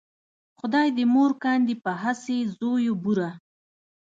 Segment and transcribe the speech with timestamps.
[0.59, 3.29] خدای دې مور کاندې په هسې زویو بوره